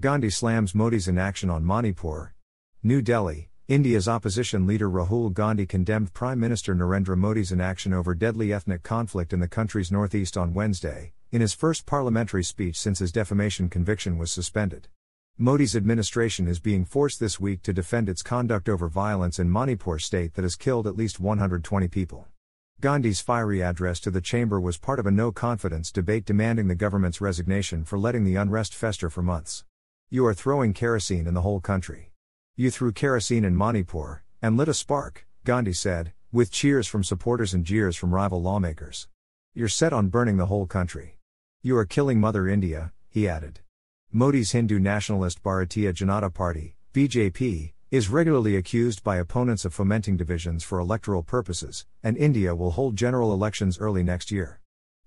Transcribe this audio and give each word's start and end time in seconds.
Gandhi 0.00 0.30
slams 0.30 0.76
Modi's 0.76 1.08
inaction 1.08 1.50
on 1.50 1.66
Manipur. 1.66 2.32
New 2.84 3.02
Delhi, 3.02 3.50
India's 3.66 4.06
opposition 4.06 4.64
leader 4.64 4.88
Rahul 4.88 5.32
Gandhi 5.32 5.66
condemned 5.66 6.14
Prime 6.14 6.38
Minister 6.38 6.72
Narendra 6.72 7.16
Modi's 7.16 7.50
inaction 7.50 7.92
over 7.92 8.14
deadly 8.14 8.52
ethnic 8.52 8.84
conflict 8.84 9.32
in 9.32 9.40
the 9.40 9.48
country's 9.48 9.90
northeast 9.90 10.36
on 10.36 10.54
Wednesday, 10.54 11.14
in 11.32 11.40
his 11.40 11.52
first 11.52 11.84
parliamentary 11.84 12.44
speech 12.44 12.78
since 12.78 13.00
his 13.00 13.10
defamation 13.10 13.68
conviction 13.68 14.18
was 14.18 14.30
suspended. 14.30 14.86
Modi's 15.36 15.74
administration 15.74 16.46
is 16.46 16.60
being 16.60 16.84
forced 16.84 17.18
this 17.18 17.40
week 17.40 17.62
to 17.62 17.72
defend 17.72 18.08
its 18.08 18.22
conduct 18.22 18.68
over 18.68 18.88
violence 18.88 19.40
in 19.40 19.50
Manipur 19.50 19.98
state 19.98 20.34
that 20.34 20.42
has 20.42 20.54
killed 20.54 20.86
at 20.86 20.96
least 20.96 21.18
120 21.18 21.88
people. 21.88 22.28
Gandhi's 22.80 23.20
fiery 23.20 23.64
address 23.64 23.98
to 23.98 24.12
the 24.12 24.20
chamber 24.20 24.60
was 24.60 24.78
part 24.78 25.00
of 25.00 25.06
a 25.06 25.10
no 25.10 25.32
confidence 25.32 25.90
debate 25.90 26.24
demanding 26.24 26.68
the 26.68 26.76
government's 26.76 27.20
resignation 27.20 27.82
for 27.82 27.98
letting 27.98 28.22
the 28.22 28.36
unrest 28.36 28.72
fester 28.76 29.10
for 29.10 29.22
months. 29.22 29.64
You 30.10 30.24
are 30.24 30.32
throwing 30.32 30.72
kerosene 30.72 31.26
in 31.26 31.34
the 31.34 31.42
whole 31.42 31.60
country. 31.60 32.12
You 32.56 32.70
threw 32.70 32.92
kerosene 32.92 33.44
in 33.44 33.54
Manipur, 33.54 34.22
and 34.40 34.56
lit 34.56 34.66
a 34.66 34.72
spark, 34.72 35.26
Gandhi 35.44 35.74
said, 35.74 36.14
with 36.32 36.50
cheers 36.50 36.86
from 36.86 37.04
supporters 37.04 37.52
and 37.52 37.62
jeers 37.62 37.94
from 37.94 38.14
rival 38.14 38.40
lawmakers. 38.40 39.06
You're 39.52 39.68
set 39.68 39.92
on 39.92 40.08
burning 40.08 40.38
the 40.38 40.46
whole 40.46 40.64
country. 40.64 41.18
You 41.60 41.76
are 41.76 41.84
killing 41.84 42.18
Mother 42.18 42.48
India, 42.48 42.92
he 43.10 43.28
added. 43.28 43.60
Modi's 44.10 44.52
Hindu 44.52 44.78
nationalist 44.78 45.42
Bharatiya 45.42 45.92
Janata 45.92 46.32
Party, 46.32 46.76
BJP, 46.94 47.74
is 47.90 48.08
regularly 48.08 48.56
accused 48.56 49.04
by 49.04 49.18
opponents 49.18 49.66
of 49.66 49.74
fomenting 49.74 50.16
divisions 50.16 50.64
for 50.64 50.78
electoral 50.78 51.22
purposes, 51.22 51.84
and 52.02 52.16
India 52.16 52.54
will 52.54 52.70
hold 52.70 52.96
general 52.96 53.34
elections 53.34 53.78
early 53.78 54.02
next 54.02 54.30
year. 54.30 54.58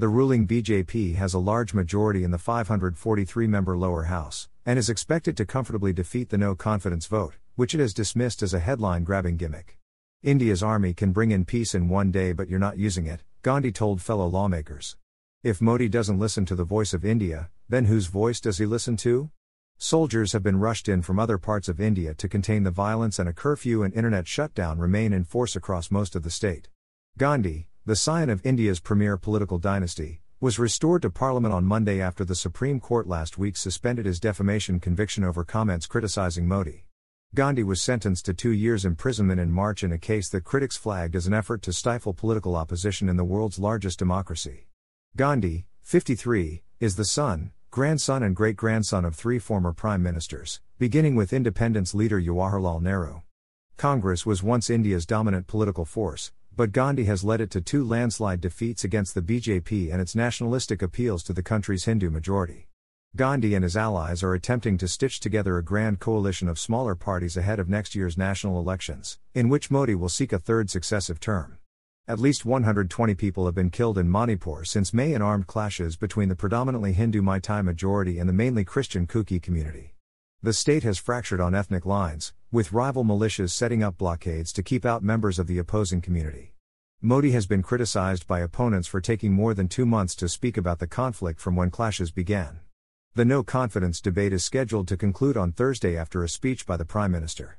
The 0.00 0.06
ruling 0.06 0.46
BJP 0.46 1.16
has 1.16 1.34
a 1.34 1.40
large 1.40 1.74
majority 1.74 2.22
in 2.22 2.30
the 2.30 2.38
543 2.38 3.48
member 3.48 3.76
lower 3.76 4.04
house, 4.04 4.48
and 4.64 4.78
is 4.78 4.88
expected 4.88 5.36
to 5.36 5.44
comfortably 5.44 5.92
defeat 5.92 6.28
the 6.28 6.38
no 6.38 6.54
confidence 6.54 7.06
vote, 7.06 7.34
which 7.56 7.74
it 7.74 7.80
has 7.80 7.92
dismissed 7.92 8.40
as 8.40 8.54
a 8.54 8.60
headline 8.60 9.02
grabbing 9.02 9.36
gimmick. 9.36 9.76
India's 10.22 10.62
army 10.62 10.94
can 10.94 11.10
bring 11.10 11.32
in 11.32 11.44
peace 11.44 11.74
in 11.74 11.88
one 11.88 12.12
day, 12.12 12.32
but 12.32 12.48
you're 12.48 12.60
not 12.60 12.78
using 12.78 13.06
it, 13.06 13.24
Gandhi 13.42 13.72
told 13.72 14.00
fellow 14.00 14.28
lawmakers. 14.28 14.96
If 15.42 15.60
Modi 15.60 15.88
doesn't 15.88 16.20
listen 16.20 16.46
to 16.46 16.54
the 16.54 16.62
voice 16.62 16.94
of 16.94 17.04
India, 17.04 17.50
then 17.68 17.86
whose 17.86 18.06
voice 18.06 18.38
does 18.38 18.58
he 18.58 18.66
listen 18.66 18.96
to? 18.98 19.32
Soldiers 19.78 20.30
have 20.30 20.44
been 20.44 20.60
rushed 20.60 20.88
in 20.88 21.02
from 21.02 21.18
other 21.18 21.38
parts 21.38 21.68
of 21.68 21.80
India 21.80 22.14
to 22.14 22.28
contain 22.28 22.62
the 22.62 22.70
violence, 22.70 23.18
and 23.18 23.28
a 23.28 23.32
curfew 23.32 23.82
and 23.82 23.92
internet 23.92 24.28
shutdown 24.28 24.78
remain 24.78 25.12
in 25.12 25.24
force 25.24 25.56
across 25.56 25.90
most 25.90 26.14
of 26.14 26.22
the 26.22 26.30
state. 26.30 26.68
Gandhi, 27.16 27.66
the 27.88 27.96
scion 27.96 28.28
of 28.28 28.44
India's 28.44 28.80
premier 28.80 29.16
political 29.16 29.56
dynasty, 29.56 30.20
was 30.40 30.58
restored 30.58 31.00
to 31.00 31.08
parliament 31.08 31.54
on 31.54 31.64
Monday 31.64 32.02
after 32.02 32.22
the 32.22 32.34
Supreme 32.34 32.78
Court 32.80 33.06
last 33.06 33.38
week 33.38 33.56
suspended 33.56 34.04
his 34.04 34.20
defamation 34.20 34.78
conviction 34.78 35.24
over 35.24 35.42
comments 35.42 35.86
criticizing 35.86 36.46
Modi. 36.46 36.84
Gandhi 37.34 37.62
was 37.62 37.80
sentenced 37.80 38.26
to 38.26 38.34
two 38.34 38.50
years' 38.50 38.84
imprisonment 38.84 39.40
in 39.40 39.50
March 39.50 39.82
in 39.82 39.90
a 39.90 39.96
case 39.96 40.28
that 40.28 40.44
critics 40.44 40.76
flagged 40.76 41.16
as 41.16 41.26
an 41.26 41.32
effort 41.32 41.62
to 41.62 41.72
stifle 41.72 42.12
political 42.12 42.56
opposition 42.56 43.08
in 43.08 43.16
the 43.16 43.24
world's 43.24 43.58
largest 43.58 43.98
democracy. 43.98 44.66
Gandhi, 45.16 45.64
53, 45.80 46.62
is 46.80 46.96
the 46.96 47.06
son, 47.06 47.52
grandson 47.70 48.22
and 48.22 48.36
great 48.36 48.56
grandson 48.56 49.06
of 49.06 49.14
three 49.14 49.38
former 49.38 49.72
prime 49.72 50.02
ministers, 50.02 50.60
beginning 50.78 51.14
with 51.14 51.32
independence 51.32 51.94
leader 51.94 52.20
Jawaharlal 52.20 52.82
Nehru. 52.82 53.22
Congress 53.78 54.26
was 54.26 54.42
once 54.42 54.68
India's 54.68 55.06
dominant 55.06 55.46
political 55.46 55.86
force, 55.86 56.32
but 56.58 56.72
Gandhi 56.72 57.04
has 57.04 57.22
led 57.22 57.40
it 57.40 57.52
to 57.52 57.60
two 57.60 57.84
landslide 57.84 58.40
defeats 58.40 58.82
against 58.82 59.14
the 59.14 59.22
BJP 59.22 59.92
and 59.92 60.00
its 60.00 60.16
nationalistic 60.16 60.82
appeals 60.82 61.22
to 61.22 61.32
the 61.32 61.40
country's 61.40 61.84
Hindu 61.84 62.10
majority. 62.10 62.66
Gandhi 63.14 63.54
and 63.54 63.62
his 63.62 63.76
allies 63.76 64.24
are 64.24 64.34
attempting 64.34 64.76
to 64.78 64.88
stitch 64.88 65.20
together 65.20 65.56
a 65.56 65.62
grand 65.62 66.00
coalition 66.00 66.48
of 66.48 66.58
smaller 66.58 66.96
parties 66.96 67.36
ahead 67.36 67.60
of 67.60 67.68
next 67.68 67.94
year's 67.94 68.18
national 68.18 68.58
elections, 68.58 69.20
in 69.36 69.48
which 69.48 69.70
Modi 69.70 69.94
will 69.94 70.08
seek 70.08 70.32
a 70.32 70.38
third 70.40 70.68
successive 70.68 71.20
term. 71.20 71.58
At 72.08 72.18
least 72.18 72.44
120 72.44 73.14
people 73.14 73.46
have 73.46 73.54
been 73.54 73.70
killed 73.70 73.96
in 73.96 74.10
Manipur 74.10 74.64
since 74.64 74.92
May 74.92 75.12
in 75.12 75.22
armed 75.22 75.46
clashes 75.46 75.96
between 75.96 76.28
the 76.28 76.34
predominantly 76.34 76.92
Hindu 76.92 77.22
Meitei 77.22 77.64
majority 77.64 78.18
and 78.18 78.28
the 78.28 78.32
mainly 78.32 78.64
Christian 78.64 79.06
Kuki 79.06 79.38
community. 79.38 79.94
The 80.40 80.52
state 80.52 80.84
has 80.84 80.98
fractured 80.98 81.40
on 81.40 81.52
ethnic 81.52 81.84
lines, 81.84 82.32
with 82.52 82.72
rival 82.72 83.02
militias 83.02 83.50
setting 83.50 83.82
up 83.82 83.98
blockades 83.98 84.52
to 84.52 84.62
keep 84.62 84.86
out 84.86 85.02
members 85.02 85.40
of 85.40 85.48
the 85.48 85.58
opposing 85.58 86.00
community. 86.00 86.54
Modi 87.02 87.32
has 87.32 87.48
been 87.48 87.60
criticized 87.60 88.24
by 88.28 88.38
opponents 88.38 88.86
for 88.86 89.00
taking 89.00 89.32
more 89.32 89.52
than 89.52 89.66
two 89.66 89.84
months 89.84 90.14
to 90.14 90.28
speak 90.28 90.56
about 90.56 90.78
the 90.78 90.86
conflict 90.86 91.40
from 91.40 91.56
when 91.56 91.70
clashes 91.70 92.12
began. 92.12 92.60
The 93.16 93.24
no 93.24 93.42
confidence 93.42 94.00
debate 94.00 94.32
is 94.32 94.44
scheduled 94.44 94.86
to 94.88 94.96
conclude 94.96 95.36
on 95.36 95.50
Thursday 95.50 95.96
after 95.96 96.22
a 96.22 96.28
speech 96.28 96.66
by 96.66 96.76
the 96.76 96.84
Prime 96.84 97.10
Minister. 97.10 97.58